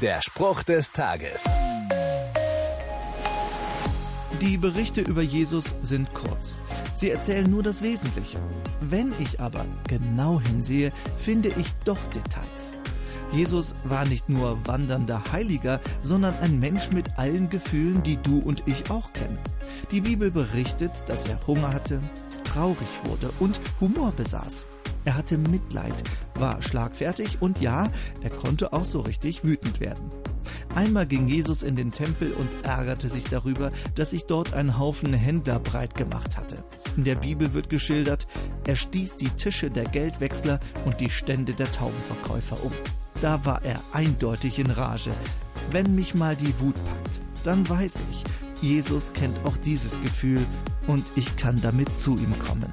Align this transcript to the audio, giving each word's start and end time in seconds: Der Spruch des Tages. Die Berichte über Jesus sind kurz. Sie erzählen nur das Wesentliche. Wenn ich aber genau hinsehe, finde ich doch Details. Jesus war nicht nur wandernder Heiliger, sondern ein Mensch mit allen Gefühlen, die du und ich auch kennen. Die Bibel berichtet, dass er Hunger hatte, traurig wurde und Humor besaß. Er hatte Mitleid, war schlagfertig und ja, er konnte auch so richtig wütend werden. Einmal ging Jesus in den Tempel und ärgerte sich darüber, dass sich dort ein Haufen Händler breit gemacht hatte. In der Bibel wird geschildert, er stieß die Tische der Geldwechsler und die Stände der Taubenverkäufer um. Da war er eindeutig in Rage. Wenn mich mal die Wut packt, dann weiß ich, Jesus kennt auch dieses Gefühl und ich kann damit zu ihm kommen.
Der 0.00 0.22
Spruch 0.22 0.62
des 0.62 0.92
Tages. 0.92 1.44
Die 4.40 4.56
Berichte 4.56 5.02
über 5.02 5.20
Jesus 5.20 5.74
sind 5.82 6.14
kurz. 6.14 6.56
Sie 6.94 7.10
erzählen 7.10 7.50
nur 7.50 7.62
das 7.62 7.82
Wesentliche. 7.82 8.38
Wenn 8.80 9.12
ich 9.18 9.40
aber 9.40 9.66
genau 9.86 10.40
hinsehe, 10.40 10.90
finde 11.18 11.50
ich 11.50 11.66
doch 11.84 11.98
Details. 12.14 12.72
Jesus 13.30 13.74
war 13.84 14.06
nicht 14.06 14.30
nur 14.30 14.66
wandernder 14.66 15.22
Heiliger, 15.32 15.80
sondern 16.00 16.34
ein 16.38 16.58
Mensch 16.58 16.92
mit 16.92 17.18
allen 17.18 17.50
Gefühlen, 17.50 18.02
die 18.02 18.16
du 18.16 18.38
und 18.38 18.62
ich 18.64 18.90
auch 18.90 19.12
kennen. 19.12 19.38
Die 19.90 20.00
Bibel 20.00 20.30
berichtet, 20.30 20.92
dass 21.08 21.26
er 21.26 21.46
Hunger 21.46 21.74
hatte, 21.74 22.00
traurig 22.44 22.88
wurde 23.04 23.30
und 23.38 23.60
Humor 23.80 24.12
besaß. 24.12 24.64
Er 25.04 25.16
hatte 25.16 25.38
Mitleid, 25.38 26.02
war 26.34 26.60
schlagfertig 26.62 27.38
und 27.40 27.60
ja, 27.60 27.88
er 28.22 28.30
konnte 28.30 28.72
auch 28.72 28.84
so 28.84 29.00
richtig 29.00 29.44
wütend 29.44 29.80
werden. 29.80 30.10
Einmal 30.74 31.06
ging 31.06 31.26
Jesus 31.26 31.62
in 31.62 31.76
den 31.76 31.90
Tempel 31.90 32.32
und 32.32 32.48
ärgerte 32.62 33.08
sich 33.08 33.24
darüber, 33.24 33.72
dass 33.94 34.10
sich 34.10 34.26
dort 34.26 34.54
ein 34.54 34.78
Haufen 34.78 35.12
Händler 35.12 35.58
breit 35.58 35.94
gemacht 35.94 36.36
hatte. 36.36 36.62
In 36.96 37.04
der 37.04 37.16
Bibel 37.16 37.52
wird 37.54 37.70
geschildert, 37.70 38.26
er 38.64 38.76
stieß 38.76 39.16
die 39.16 39.30
Tische 39.30 39.70
der 39.70 39.84
Geldwechsler 39.84 40.60
und 40.84 41.00
die 41.00 41.10
Stände 41.10 41.54
der 41.54 41.70
Taubenverkäufer 41.70 42.62
um. 42.64 42.72
Da 43.20 43.44
war 43.44 43.64
er 43.64 43.80
eindeutig 43.92 44.58
in 44.58 44.70
Rage. 44.70 45.12
Wenn 45.70 45.94
mich 45.94 46.14
mal 46.14 46.36
die 46.36 46.58
Wut 46.60 46.74
packt, 46.74 47.20
dann 47.44 47.68
weiß 47.68 48.02
ich, 48.10 48.24
Jesus 48.62 49.12
kennt 49.12 49.44
auch 49.44 49.56
dieses 49.56 50.00
Gefühl 50.00 50.44
und 50.86 51.04
ich 51.16 51.36
kann 51.36 51.60
damit 51.60 51.94
zu 51.94 52.14
ihm 52.16 52.38
kommen. 52.38 52.72